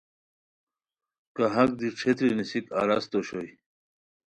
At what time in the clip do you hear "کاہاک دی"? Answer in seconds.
1.35-1.87